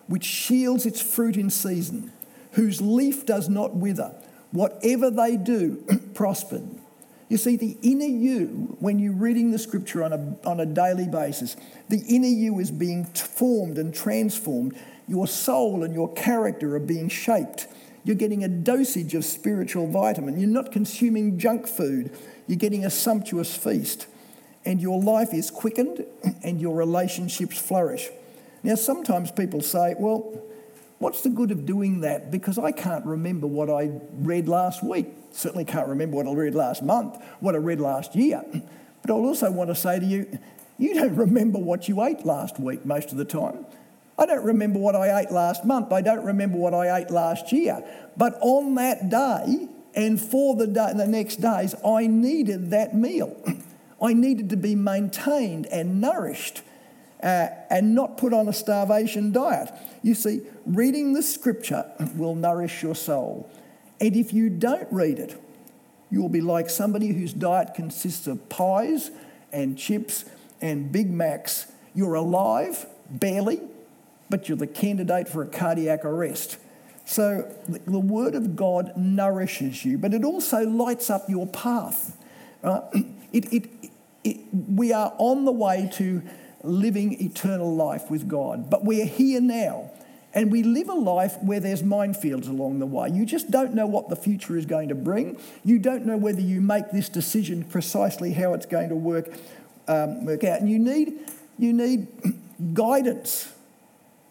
[0.06, 2.12] which shields its fruit in season,
[2.52, 4.14] whose leaf does not wither.
[4.52, 5.84] Whatever they do
[6.14, 6.68] prospered.
[7.28, 11.06] You see, the inner you, when you're reading the scripture on a, on a daily
[11.06, 11.56] basis,
[11.88, 14.76] the inner you is being formed and transformed.
[15.06, 17.68] Your soul and your character are being shaped
[18.04, 20.38] you're getting a dosage of spiritual vitamin.
[20.38, 22.10] You're not consuming junk food.
[22.46, 24.06] You're getting a sumptuous feast.
[24.64, 26.04] And your life is quickened
[26.42, 28.08] and your relationships flourish.
[28.62, 30.42] Now, sometimes people say, well,
[31.00, 32.30] what's the good of doing that?
[32.30, 35.08] Because I can't remember what I read last week.
[35.32, 38.44] Certainly can't remember what I read last month, what I read last year.
[39.02, 40.38] But I'll also want to say to you,
[40.78, 43.64] you don't remember what you ate last week most of the time.
[44.18, 45.90] I don't remember what I ate last month.
[45.90, 47.82] I don't remember what I ate last year.
[48.18, 53.34] But on that day and for the, day, the next days, I needed that meal.
[54.02, 56.62] I needed to be maintained and nourished
[57.22, 59.70] uh, and not put on a starvation diet.
[60.02, 63.50] You see, reading the scripture will nourish your soul.
[64.00, 65.40] And if you don't read it,
[66.10, 69.10] you will be like somebody whose diet consists of pies
[69.52, 70.24] and chips
[70.60, 71.70] and Big Macs.
[71.94, 73.60] You're alive, barely,
[74.28, 76.56] but you're the candidate for a cardiac arrest.
[77.04, 82.16] So the Word of God nourishes you, but it also lights up your path.
[83.32, 83.70] It, it,
[84.24, 86.20] it, we are on the way to
[86.62, 88.70] living eternal life with God.
[88.70, 89.90] But we're here now.
[90.32, 93.08] And we live a life where there's minefields along the way.
[93.08, 95.40] You just don't know what the future is going to bring.
[95.64, 99.28] You don't know whether you make this decision precisely how it's going to work,
[99.88, 100.60] um, work out.
[100.60, 101.18] And you need,
[101.58, 102.06] you need
[102.74, 103.52] guidance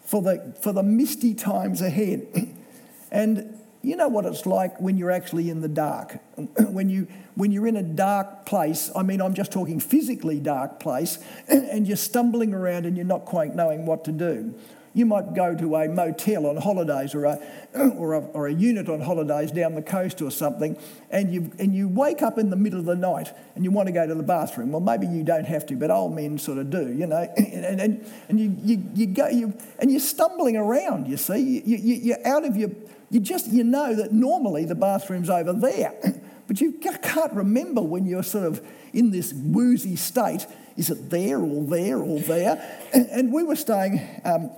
[0.06, 2.26] for the, for the misty times ahead.
[3.12, 6.18] and you know what it's like when you're actually in the dark.
[6.58, 10.80] when, you, when you're in a dark place, I mean, I'm just talking physically dark
[10.80, 14.54] place, and you're stumbling around and you're not quite knowing what to do.
[14.92, 17.40] You might go to a motel on holidays or a,
[17.96, 20.76] or a, or a unit on holidays down the coast or something,
[21.10, 23.86] and you, and you wake up in the middle of the night and you want
[23.86, 24.72] to go to the bathroom.
[24.72, 27.32] Well, maybe you don't have to, but old men sort of do, you know.
[27.36, 31.62] And, and, and you, you, you go, you, and you're stumbling around, you see.
[31.64, 32.70] You, you, you're out of your
[33.10, 35.92] you just you know that normally the bathroom's over there,
[36.46, 40.46] but you can't remember when you're sort of in this woozy state.
[40.76, 42.78] Is it there or there or there?
[42.92, 44.50] And we were staying um,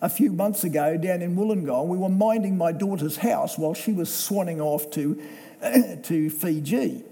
[0.00, 1.86] a few months ago down in Wollongong.
[1.86, 5.20] We were minding my daughter's house while she was swanning off to
[6.02, 7.04] to Fiji.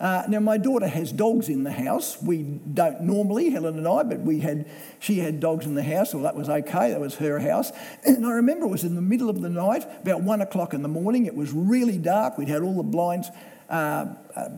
[0.00, 2.20] Uh, now, my daughter has dogs in the house.
[2.22, 4.66] We don't normally, Helen and I, but we had,
[4.98, 7.70] she had dogs in the house, well, that was okay, that was her house.
[8.06, 10.80] And I remember it was in the middle of the night, about one o'clock in
[10.80, 11.26] the morning.
[11.26, 12.38] It was really dark.
[12.38, 13.28] We'd had all the blinds
[13.68, 14.48] uh, uh,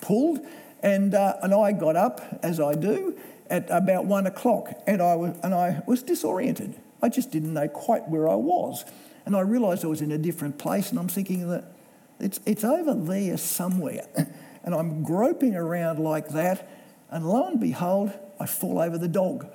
[0.00, 0.40] pulled.
[0.82, 3.16] And, uh, and I got up, as I do,
[3.48, 6.74] at about one o'clock, and I, was, and I was disoriented.
[7.00, 8.84] I just didn't know quite where I was.
[9.26, 11.72] And I realised I was in a different place, and I'm thinking that
[12.18, 14.06] it's, it's over there somewhere.
[14.64, 16.68] and I'm groping around like that,
[17.10, 19.46] and lo and behold, I fall over the dog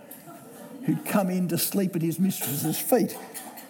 [0.86, 3.18] who'd come in to sleep at his mistress's feet.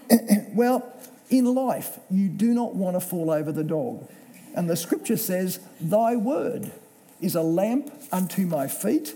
[0.54, 0.94] well,
[1.30, 4.08] in life, you do not want to fall over the dog.
[4.56, 6.72] And the scripture says, Thy word
[7.20, 9.14] is a lamp unto my feet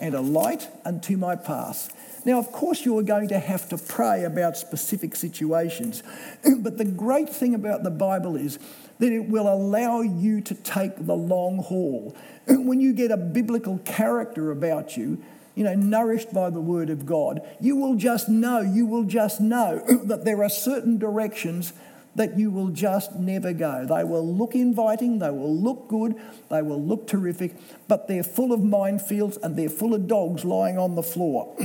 [0.00, 1.92] and a light unto my path.
[2.24, 6.02] Now, of course, you are going to have to pray about specific situations.
[6.58, 8.58] but the great thing about the Bible is
[8.98, 12.14] that it will allow you to take the long haul.
[12.46, 15.22] When you get a biblical character about you,
[15.54, 19.40] you know, nourished by the Word of God, you will just know, you will just
[19.40, 21.72] know that there are certain directions
[22.14, 23.86] that you will just never go.
[23.86, 26.14] They will look inviting, they will look good,
[26.50, 27.56] they will look terrific,
[27.88, 31.56] but they're full of minefields and they're full of dogs lying on the floor.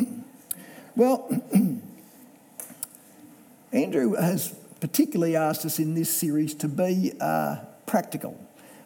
[0.97, 1.29] Well,
[3.71, 8.35] Andrew has particularly asked us in this series to be uh, practical.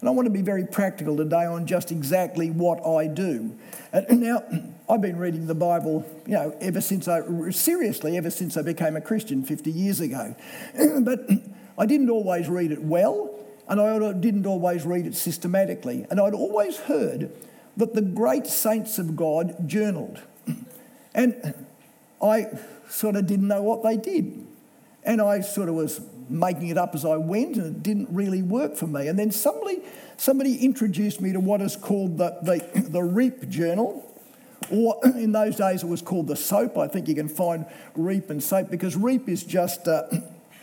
[0.01, 3.55] And I want to be very practical today on just exactly what I do.
[3.93, 4.43] And now,
[4.89, 7.21] I've been reading the Bible, you know, ever since I,
[7.51, 10.35] seriously, ever since I became a Christian 50 years ago.
[10.99, 11.29] but
[11.77, 16.05] I didn't always read it well, and I didn't always read it systematically.
[16.09, 17.31] And I'd always heard
[17.77, 20.19] that the great saints of God journaled.
[21.13, 21.65] And
[22.21, 22.47] I
[22.89, 24.45] sort of didn't know what they did.
[25.03, 28.41] And I sort of was making it up as I went, and it didn't really
[28.41, 29.07] work for me.
[29.07, 29.81] And then somebody,
[30.17, 34.07] somebody introduced me to what is called the, the, the REAP Journal,
[34.71, 36.77] or in those days it was called the SOAP.
[36.77, 40.03] I think you can find REAP and SOAP because REAP is just uh,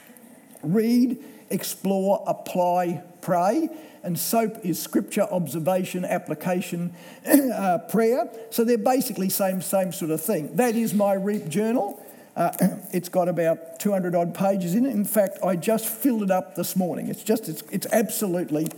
[0.62, 1.18] read,
[1.50, 3.68] explore, apply, pray.
[4.08, 6.94] And SOAP is scripture, observation, application,
[7.26, 8.30] uh, prayer.
[8.48, 10.56] So they're basically same same sort of thing.
[10.56, 12.02] That is my REAP journal.
[12.34, 12.50] Uh,
[12.94, 14.94] it's got about 200 odd pages in it.
[14.94, 17.08] In fact, I just filled it up this morning.
[17.08, 18.68] It's just, it's, it's absolutely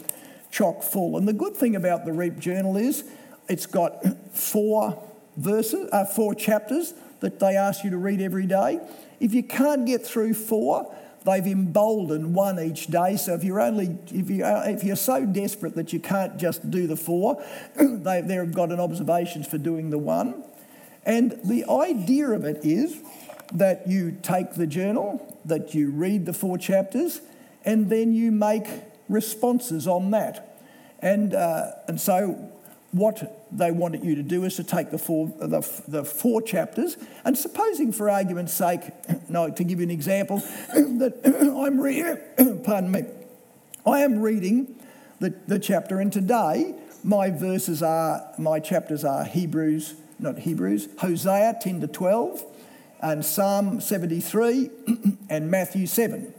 [0.51, 1.17] chock full.
[1.17, 3.05] And the good thing about the Reap Journal is
[3.49, 5.01] it's got four
[5.37, 8.81] verses, uh, four chapters that they ask you to read every day.
[9.21, 10.93] If you can't get through four,
[11.25, 13.17] they've emboldened one each day.
[13.17, 16.71] So if you're only if you are, if you're so desperate that you can't just
[16.71, 17.43] do the four,
[17.77, 20.45] they, they've got an observations for doing the one.
[21.05, 23.01] And the idea of it is
[23.53, 27.21] that you take the journal, that you read the four chapters,
[27.65, 28.67] and then you make
[29.09, 30.59] responses on that.
[31.01, 32.53] And, uh, and so,
[32.93, 36.97] what they wanted you to do is to take the four, the, the four chapters,
[37.25, 38.83] and supposing, for argument's sake,
[39.29, 40.39] no, to give you an example,
[40.75, 41.21] that
[41.65, 42.19] I'm reading,
[42.65, 43.05] pardon me,
[43.87, 44.81] I am reading
[45.19, 51.57] the, the chapter, and today my verses are, my chapters are Hebrews, not Hebrews, Hosea
[51.61, 52.45] 10 to 12,
[53.03, 54.71] and Psalm 73
[55.31, 56.35] and Matthew 7.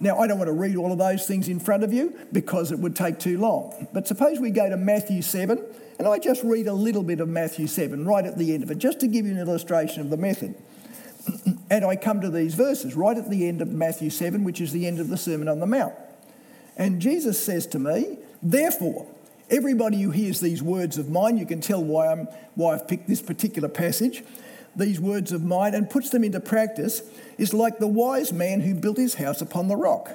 [0.00, 2.70] Now, I don't want to read all of those things in front of you because
[2.70, 3.88] it would take too long.
[3.92, 5.60] But suppose we go to Matthew 7,
[5.98, 8.70] and I just read a little bit of Matthew 7 right at the end of
[8.70, 10.54] it, just to give you an illustration of the method.
[11.70, 14.72] and I come to these verses right at the end of Matthew 7, which is
[14.72, 15.94] the end of the Sermon on the Mount.
[16.76, 19.08] And Jesus says to me, Therefore,
[19.50, 23.08] Everybody who hears these words of mine, you can tell why, I'm, why I've picked
[23.08, 24.22] this particular passage,
[24.78, 27.02] these words of mine, and puts them into practice,
[27.36, 30.10] is like the wise man who built his house upon the rock.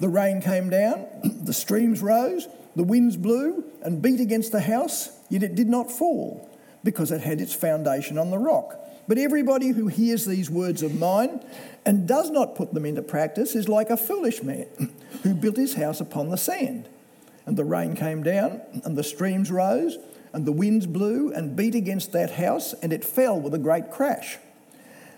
[0.00, 1.06] The rain came down,
[1.44, 5.90] the streams rose, the winds blew and beat against the house, yet it did not
[5.90, 6.48] fall,
[6.84, 8.76] because it had its foundation on the rock.
[9.08, 11.42] But everybody who hears these words of mine
[11.84, 14.66] and does not put them into practice is like a foolish man
[15.22, 16.88] who built his house upon the sand.
[17.46, 19.96] And the rain came down, and the streams rose,
[20.32, 23.90] and the winds blew and beat against that house, and it fell with a great
[23.90, 24.38] crash.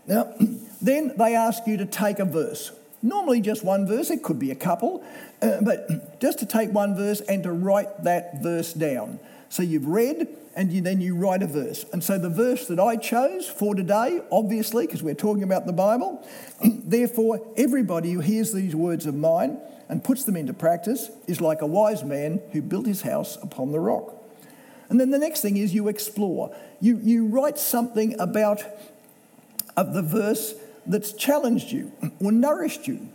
[0.07, 0.35] Now,
[0.83, 2.73] then they ask you to take a verse.
[3.03, 5.05] Normally, just one verse, it could be a couple,
[5.40, 5.88] uh, but
[6.20, 9.18] just to take one verse and to write that verse down.
[9.49, 11.85] So you've read, and you, then you write a verse.
[11.92, 15.73] And so the verse that I chose for today, obviously, because we're talking about the
[15.73, 16.27] Bible,
[16.62, 21.62] therefore, everybody who hears these words of mine and puts them into practice is like
[21.62, 24.19] a wise man who built his house upon the rock.
[24.90, 26.55] And then the next thing is you explore.
[26.81, 28.62] You, you write something about
[29.76, 33.09] of the verse that's challenged you or nourished you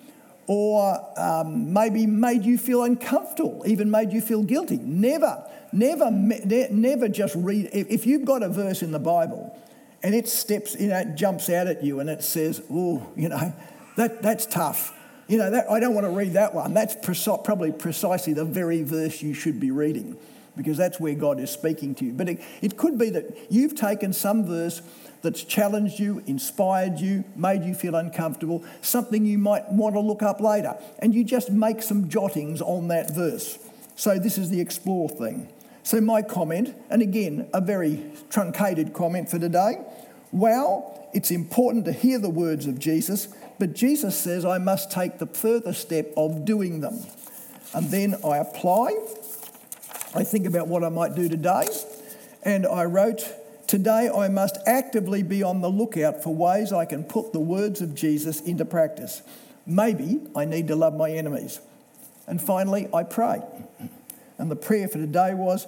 [0.47, 4.77] or um, maybe made you feel uncomfortable, even made you feel guilty.
[4.77, 7.69] Never, never, never just read.
[7.73, 9.59] If you've got a verse in the Bible
[10.01, 13.27] and it steps, you know, it jumps out at you and it says, oh, you
[13.27, 13.53] know,
[13.97, 14.93] that, that's tough.
[15.27, 16.73] You know, that, I don't want to read that one.
[16.73, 16.95] That's
[17.43, 20.15] probably precisely the very verse you should be reading
[20.55, 22.13] because that's where God is speaking to you.
[22.13, 24.81] But it, it could be that you've taken some verse
[25.21, 30.21] that's challenged you, inspired you, made you feel uncomfortable, something you might want to look
[30.21, 33.57] up later, and you just make some jottings on that verse.
[33.95, 35.49] So, this is the explore thing.
[35.83, 39.77] So, my comment, and again, a very truncated comment for today
[40.31, 45.17] wow, it's important to hear the words of Jesus but Jesus says I must take
[45.17, 46.99] the further step of doing them.
[47.73, 48.95] And then I apply.
[50.15, 51.67] I think about what I might do today.
[52.41, 53.35] And I wrote,
[53.67, 57.81] Today I must actively be on the lookout for ways I can put the words
[57.81, 59.21] of Jesus into practice.
[59.65, 61.59] Maybe I need to love my enemies.
[62.27, 63.41] And finally, I pray.
[64.37, 65.67] And the prayer for today was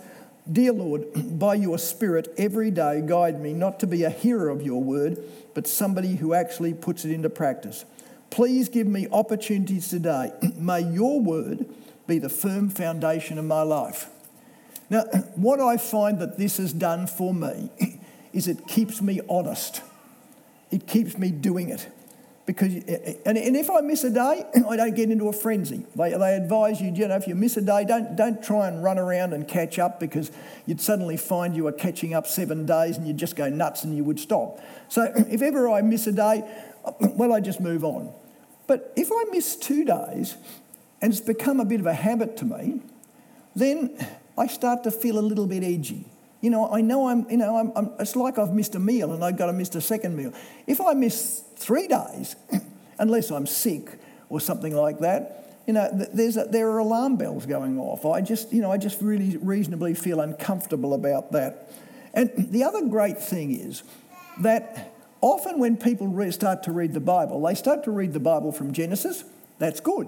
[0.49, 1.07] Dear Lord,
[1.39, 5.21] by your Spirit, every day guide me not to be a hearer of your word,
[5.53, 7.83] but somebody who actually puts it into practice.
[8.29, 10.31] Please give me opportunities today.
[10.55, 11.65] May your word
[12.05, 14.09] be the firm foundation of my life.
[14.89, 15.01] Now,
[15.35, 17.69] what I find that this has done for me
[18.33, 19.81] is it keeps me honest.
[20.71, 21.87] It keeps me doing it
[22.47, 22.73] because
[23.25, 25.85] and, if I miss a day, I don't get into a frenzy.
[25.95, 28.81] They, they advise you, you know, if you miss a day, don't don't try and
[28.81, 30.31] run around and catch up because
[30.65, 33.95] you'd suddenly find you are catching up seven days and you'd just go nuts and
[33.95, 34.59] you would stop.
[34.87, 36.49] So if ever I miss a day,
[37.01, 38.13] well, I just move on.
[38.65, 40.37] But if I miss two days
[41.01, 42.79] and it's become a bit of a habit to me,
[43.55, 43.97] then
[44.37, 46.05] I start to feel a little bit edgy.
[46.41, 49.11] You know, I know I'm, you know, I'm, I'm, it's like I've missed a meal
[49.11, 50.33] and I've got to miss a second meal.
[50.67, 52.35] If I miss three days,
[52.99, 57.45] unless I'm sick or something like that, you know, there's a, there are alarm bells
[57.45, 58.05] going off.
[58.05, 61.71] I just, you know, I just really reasonably feel uncomfortable about that.
[62.13, 63.83] And the other great thing is
[64.39, 68.19] that often when people re- start to read the Bible, they start to read the
[68.19, 69.23] Bible from Genesis.
[69.57, 70.07] That's good.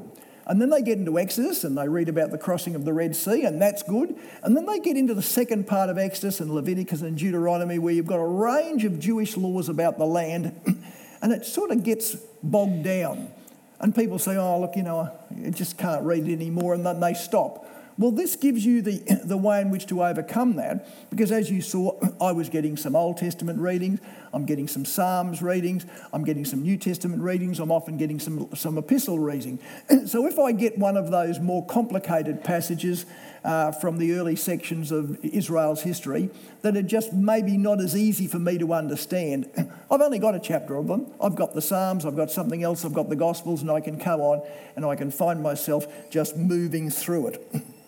[0.50, 3.16] And then they get into Exodus and they read about the crossing of the Red
[3.16, 4.18] Sea, and that's good.
[4.42, 7.94] And then they get into the second part of Exodus and Leviticus and Deuteronomy, where
[7.94, 10.60] you've got a range of Jewish laws about the land,
[11.22, 13.32] and it sort of gets bogged down.
[13.80, 15.12] And people say, oh, look, you know,
[15.46, 17.68] I just can't read it anymore, and then they stop.
[18.00, 21.62] Well, this gives you the, the way in which to overcome that because, as you
[21.62, 24.00] saw, I was getting some Old Testament readings,
[24.32, 28.56] I'm getting some Psalms readings, I'm getting some New Testament readings, I'm often getting some,
[28.56, 29.60] some epistle reading.
[30.06, 33.06] So, if I get one of those more complicated passages
[33.44, 36.30] uh, from the early sections of Israel's history
[36.62, 39.50] that are just maybe not as easy for me to understand,
[39.92, 41.12] I've only got a chapter of them.
[41.22, 43.98] I've got the Psalms, I've got something else, I've got the Gospels, and I can
[43.98, 47.52] go on and I can find myself just moving through it.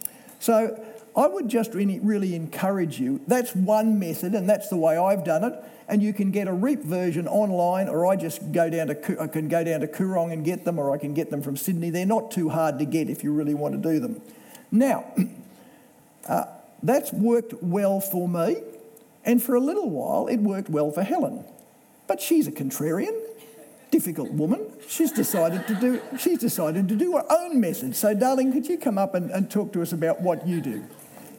[0.41, 0.84] So
[1.15, 3.21] I would just really, really encourage you.
[3.27, 5.54] That's one method, and that's the way I've done it.
[5.87, 9.27] And you can get a REAP version online, or I just go down to I
[9.27, 11.92] can go down to Koorong and get them, or I can get them from Sydney.
[11.92, 14.19] They're not too hard to get if you really want to do them.
[14.71, 15.06] Now,
[16.27, 16.46] uh,
[16.81, 18.63] that's worked well for me,
[19.23, 21.46] and for a little while it worked well for Helen.
[22.08, 23.15] But she's a contrarian,
[23.92, 24.71] difficult woman.
[24.88, 27.96] She's decided to do, she's decided to do her own message.
[27.96, 30.84] So, darling, could you come up and, and talk to us about what you do?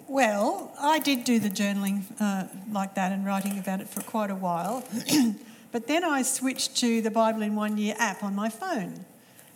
[0.09, 4.31] Well, I did do the journaling uh, like that and writing about it for quite
[4.31, 4.85] a while.
[5.73, 9.07] but then I switched to the Bible in One Year app on my phone.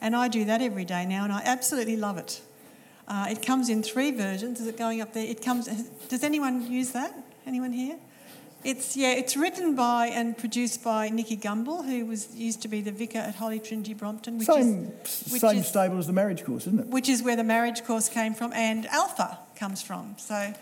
[0.00, 2.40] And I do that every day now, and I absolutely love it.
[3.08, 4.60] Uh, it comes in three versions.
[4.60, 5.24] Is it going up there?
[5.24, 5.66] It comes.
[6.08, 7.14] Does anyone use that?
[7.46, 7.96] Anyone here?
[8.66, 9.12] It's yeah.
[9.12, 13.18] It's written by and produced by Nicky Gumbel, who was used to be the vicar
[13.18, 16.66] at Holy Trinity Brompton, which same is which same is, stable as the marriage course,
[16.66, 16.86] isn't it?
[16.88, 20.16] Which is where the marriage course came from, and Alpha comes from.
[20.18, 20.52] So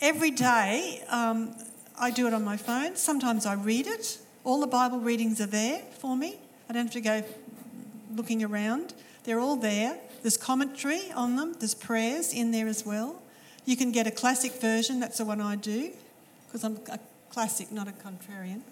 [0.00, 1.54] every day um,
[2.00, 2.96] I do it on my phone.
[2.96, 4.18] Sometimes I read it.
[4.44, 6.38] All the Bible readings are there for me.
[6.70, 7.22] I don't have to go
[8.16, 8.94] looking around.
[9.24, 9.98] They're all there.
[10.22, 13.22] There's commentary on them, there's prayers in there as well.
[13.66, 15.90] You can get a classic version, that's the one I do,
[16.46, 16.98] because I'm a
[17.30, 18.62] classic, not a contrarian.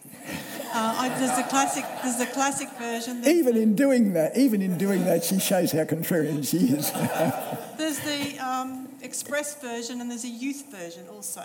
[0.74, 1.84] Uh, I, there's a classic.
[2.02, 3.22] There's a classic version.
[3.26, 6.90] Even in doing that, even in doing that, she shows how contrarian she is.
[7.78, 11.44] there's the um, express version and there's a youth version also.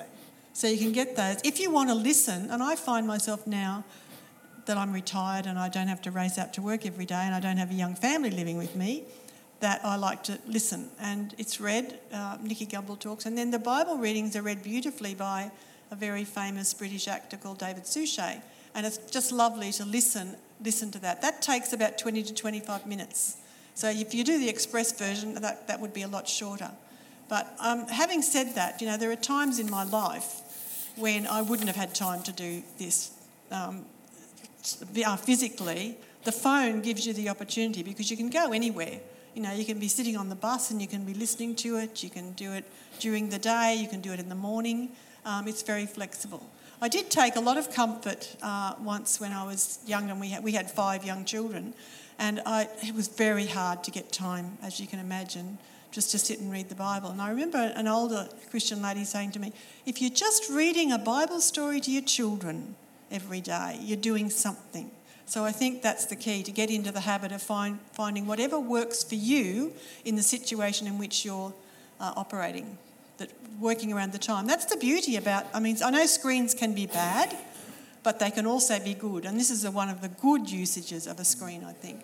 [0.54, 2.50] So you can get those if you want to listen.
[2.50, 3.86] And I find myself now
[4.66, 7.34] that I'm retired and I don't have to race out to work every day and
[7.34, 9.06] I don't have a young family living with me,
[9.62, 10.90] that I like to listen.
[11.00, 15.16] And it's read, uh, Nicky Gumbel talks, and then the Bible readings are read beautifully
[15.16, 15.52] by
[15.92, 18.42] a very famous British actor called David Suchet.
[18.74, 21.22] And it's just lovely to listen, listen to that.
[21.22, 23.38] That takes about 20 to 25 minutes.
[23.76, 26.72] So if you do the express version, that, that would be a lot shorter.
[27.28, 30.42] But um, having said that, you know, there are times in my life
[30.96, 33.12] when I wouldn't have had time to do this
[33.52, 33.86] um,
[35.06, 39.00] uh, physically, the phone gives you the opportunity because you can go anywhere.
[39.34, 41.78] You know, you can be sitting on the bus and you can be listening to
[41.78, 42.04] it.
[42.04, 42.66] You can do it
[43.00, 43.78] during the day.
[43.82, 44.90] You can do it in the morning.
[45.26, 46.50] Um, it's very flexible.
[46.82, 50.30] I did take a lot of comfort uh, once when I was young and we
[50.30, 51.74] had, we had five young children,
[52.18, 55.60] and I, it was very hard to get time, as you can imagine,
[55.92, 57.10] just to sit and read the Bible.
[57.10, 59.54] And I remember an older Christian lady saying to me,
[59.86, 62.76] If you're just reading a Bible story to your children,
[63.12, 63.78] every day.
[63.82, 64.90] You're doing something.
[65.26, 68.60] So I think that's the key to get into the habit of find, finding whatever
[68.60, 71.54] works for you in the situation in which you're
[72.00, 72.78] uh, operating,
[73.22, 74.48] that working around the time.
[74.48, 75.46] That's the beauty about.
[75.54, 77.38] I mean, I know screens can be bad,
[78.04, 81.20] but they can also be good, and this is one of the good usages of
[81.20, 82.04] a screen, I think.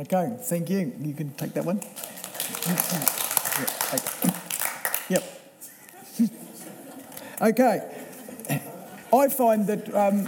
[0.00, 0.92] Okay, thank you.
[1.00, 1.80] You can take that one.
[5.08, 5.24] Yep.
[7.40, 7.80] okay.
[9.10, 10.24] I find that, um,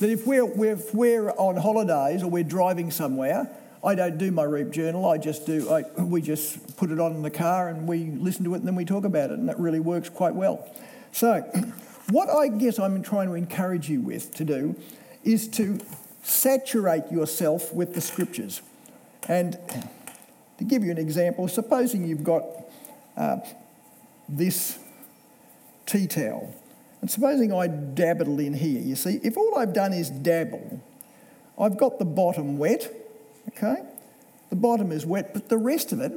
[0.00, 3.48] that if, we're, if we're on holidays or we're driving somewhere,
[3.84, 5.06] I don't do my Reap journal.
[5.06, 8.44] I just do, I, we just put it on in the car and we listen
[8.44, 10.68] to it and then we talk about it, and that really works quite well.
[11.12, 11.42] So,
[12.10, 14.74] what I guess I'm trying to encourage you with to do
[15.24, 15.78] is to
[16.22, 18.62] saturate yourself with the scriptures.
[19.28, 19.58] And
[20.58, 22.44] to give you an example, supposing you've got
[23.16, 23.38] uh,
[24.28, 24.78] this
[25.86, 26.54] tea towel
[27.00, 30.82] and supposing I dabble in here, you see, if all I've done is dabble,
[31.58, 32.97] I've got the bottom wet,
[33.48, 33.82] okay?
[34.50, 36.12] The bottom is wet, but the rest of it,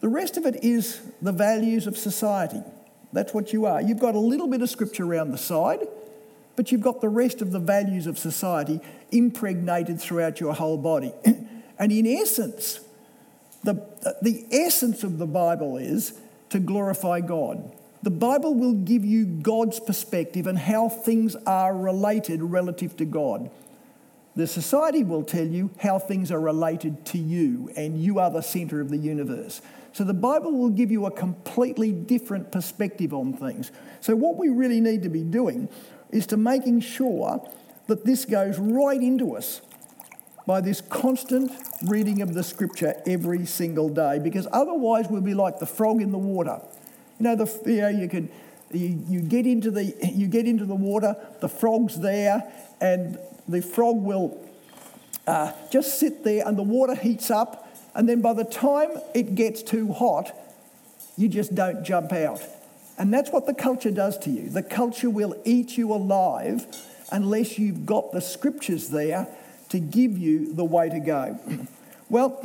[0.00, 2.62] the rest of it is the values of society.
[3.12, 3.80] That's what you are.
[3.80, 5.86] You've got a little bit of scripture around the side,
[6.56, 8.80] but you've got the rest of the values of society
[9.10, 11.12] impregnated throughout your whole body.
[11.78, 12.80] and in essence,
[13.64, 13.74] the,
[14.22, 16.18] the essence of the Bible is
[16.50, 17.72] to glorify God.
[18.02, 23.50] The Bible will give you God's perspective and how things are related relative to God.
[24.38, 28.40] The society will tell you how things are related to you, and you are the
[28.40, 29.60] centre of the universe.
[29.92, 33.72] So the Bible will give you a completely different perspective on things.
[34.00, 35.68] So, what we really need to be doing
[36.10, 37.50] is to making sure
[37.88, 39.60] that this goes right into us
[40.46, 41.50] by this constant
[41.88, 46.12] reading of the scripture every single day, because otherwise we'll be like the frog in
[46.12, 46.60] the water.
[47.18, 48.30] You know, the, you, know, you can
[48.70, 52.44] you, you get into the you get into the water, the frog's there,
[52.80, 53.18] and
[53.48, 54.38] the frog will
[55.26, 59.34] uh, just sit there, and the water heats up, and then by the time it
[59.34, 60.34] gets too hot,
[61.16, 62.42] you just don't jump out.
[62.98, 64.48] And that's what the culture does to you.
[64.50, 66.66] The culture will eat you alive
[67.10, 69.28] unless you've got the scriptures there
[69.70, 71.38] to give you the way to go.
[72.08, 72.44] well,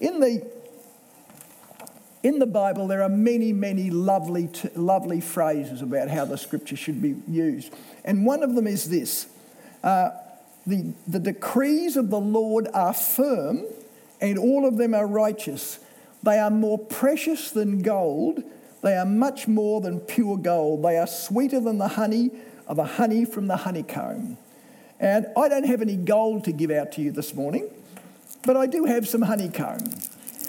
[0.00, 0.46] in the
[2.22, 7.02] in the Bible, there are many, many lovely, lovely phrases about how the scripture should
[7.02, 7.74] be used.
[8.04, 9.26] And one of them is this
[9.82, 10.10] uh,
[10.66, 13.64] the, the decrees of the Lord are firm,
[14.20, 15.78] and all of them are righteous.
[16.22, 18.42] They are more precious than gold,
[18.82, 20.82] they are much more than pure gold.
[20.82, 22.30] They are sweeter than the honey
[22.66, 24.36] of a honey from the honeycomb.
[24.98, 27.70] And I don't have any gold to give out to you this morning,
[28.44, 29.90] but I do have some honeycomb.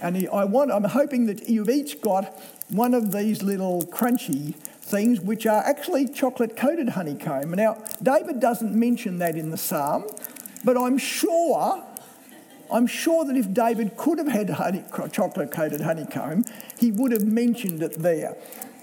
[0.02, 4.56] And I want, I'm hoping that you've each got one of these little crunchy
[4.94, 7.50] things, which are actually chocolate coated honeycomb.
[7.52, 10.06] Now, David doesn't mention that in the psalm,
[10.64, 11.84] but I'm sure,
[12.72, 16.46] I'm sure that if David could have had honey, chocolate coated honeycomb,
[16.78, 18.38] he would have mentioned it there.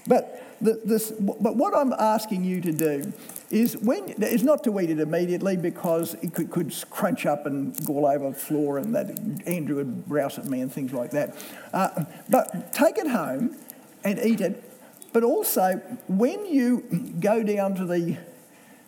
[0.05, 3.13] But, the, this, but what I'm asking you to do
[3.49, 7.73] is when is not to eat it immediately because it could, could, crunch up and
[7.85, 11.11] go all over the floor and that Andrew would rouse at me and things like
[11.11, 11.35] that.
[11.73, 13.55] Uh, but take it home
[14.03, 14.70] and eat it.
[15.13, 18.17] But also when you go down to the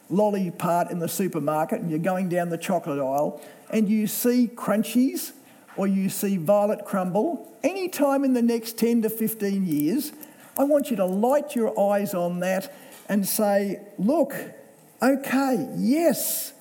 [0.09, 4.49] lolly part in the supermarket and you're going down the chocolate aisle and you see
[4.53, 5.31] crunchies
[5.75, 10.11] or you see violet crumble, any time in the next 10 to 15 years,
[10.57, 12.71] I want you to light your eyes on that
[13.09, 14.35] and say, look,
[15.01, 16.53] okay, yes,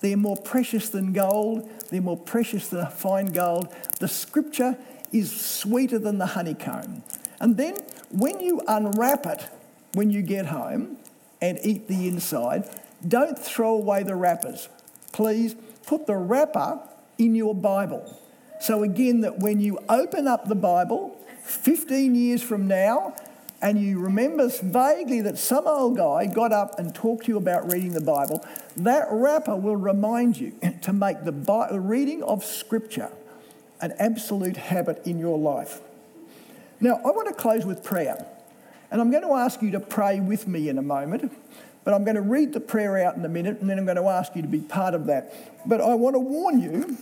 [0.00, 3.72] they're more precious than gold, they're more precious than fine gold.
[4.00, 4.76] The scripture
[5.12, 7.02] is sweeter than the honeycomb.
[7.40, 7.76] And then
[8.10, 9.48] when you unwrap it,
[9.94, 10.96] when you get home
[11.40, 12.68] and eat the inside,
[13.06, 14.68] don't throw away the wrappers.
[15.12, 15.54] Please
[15.86, 16.80] put the wrapper
[17.16, 18.18] in your Bible.
[18.60, 23.14] So, again, that when you open up the Bible 15 years from now
[23.62, 27.72] and you remember vaguely that some old guy got up and talked to you about
[27.72, 28.44] reading the Bible,
[28.76, 30.52] that wrapper will remind you
[30.82, 33.10] to make the reading of Scripture
[33.80, 35.80] an absolute habit in your life.
[36.80, 38.24] Now, I want to close with prayer.
[38.90, 41.32] And I'm going to ask you to pray with me in a moment.
[41.84, 43.96] But I'm going to read the prayer out in a minute and then I'm going
[43.96, 45.32] to ask you to be part of that.
[45.66, 46.98] But I want to warn you,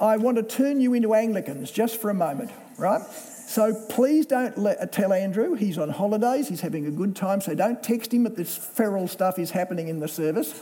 [0.00, 3.02] I want to turn you into Anglicans just for a moment, right?
[3.02, 7.54] So please don't let, tell Andrew he's on holidays, he's having a good time, so
[7.54, 10.60] don't text him that this feral stuff is happening in the service.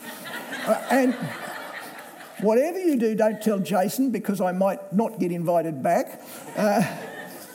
[0.67, 1.13] uh, and
[2.41, 6.23] whatever you do, don't tell Jason because I might not get invited back.
[6.57, 6.83] Uh,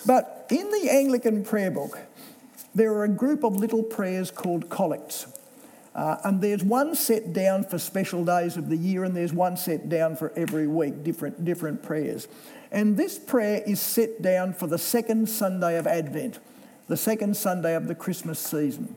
[0.05, 1.99] but in the Anglican prayer book,
[2.75, 5.27] there are a group of little prayers called collects.
[5.93, 9.57] Uh, and there's one set down for special days of the year, and there's one
[9.57, 12.27] set down for every week, different, different prayers.
[12.71, 16.39] And this prayer is set down for the second Sunday of Advent,
[16.87, 18.95] the second Sunday of the Christmas season.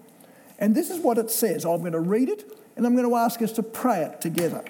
[0.58, 1.64] And this is what it says.
[1.64, 2.44] I'm going to read it,
[2.76, 4.64] and I'm going to ask us to pray it together.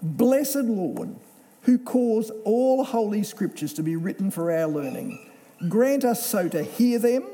[0.00, 1.16] Blessed Lord,
[1.62, 5.25] who caused all holy scriptures to be written for our learning,
[5.68, 7.24] grant us so to hear them,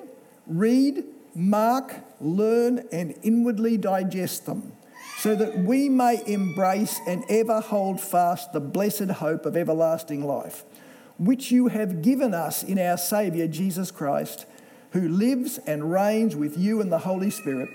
[0.46, 1.04] read,
[1.34, 4.72] mark, learn, and inwardly digest them,
[5.18, 10.64] so that we may embrace and ever hold fast the blessed hope of everlasting life,
[11.18, 14.46] which you have given us in our Saviour Jesus Christ,
[14.92, 17.68] who lives and reigns with you in the Holy Spirit,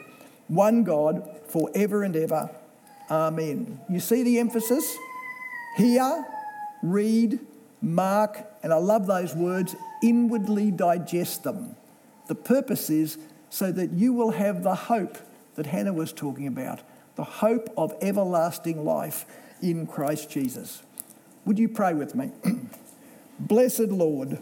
[0.48, 2.50] one God, for ever and ever.
[3.10, 3.80] Amen.
[3.90, 4.96] You see the emphasis?
[5.78, 6.26] Hear,
[6.84, 7.40] read,
[7.82, 11.76] mark, and I love those words, inwardly digest them.
[12.28, 13.18] The purpose is
[13.50, 15.18] so that you will have the hope
[15.56, 16.82] that Hannah was talking about
[17.16, 19.26] the hope of everlasting life
[19.62, 20.84] in Christ Jesus.
[21.46, 22.32] Would you pray with me?
[23.40, 24.38] Blessed Lord,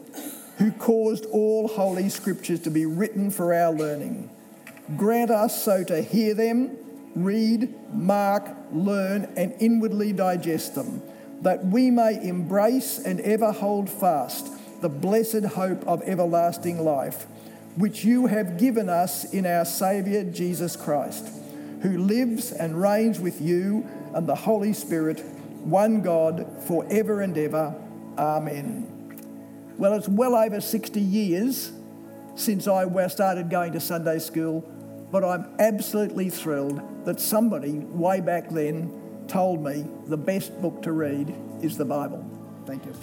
[0.57, 4.29] who caused all holy scriptures to be written for our learning,
[4.97, 6.77] grant us so to hear them,
[7.15, 11.01] read, mark, learn, and inwardly digest them,
[11.45, 17.27] that we may embrace and ever hold fast the blessed hope of everlasting life
[17.75, 21.29] which you have given us in our Saviour Jesus Christ,
[21.83, 23.85] who lives and reigns with you
[24.15, 25.23] and the Holy Spirit,
[25.63, 27.75] one God, for ever and ever.
[28.17, 29.75] Amen.
[29.77, 31.71] Well, it's well over 60 years
[32.33, 34.61] since I started going to Sunday school,
[35.11, 40.91] but I'm absolutely thrilled that somebody way back then told me the best book to
[40.91, 42.25] read is the Bible.
[42.65, 42.93] Thank you.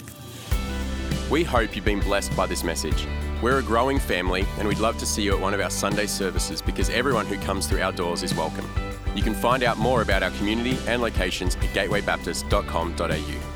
[1.29, 3.07] We hope you've been blessed by this message.
[3.41, 6.05] We're a growing family and we'd love to see you at one of our Sunday
[6.05, 8.69] services because everyone who comes through our doors is welcome.
[9.15, 13.52] You can find out more about our community and locations at gatewaybaptist.com.au.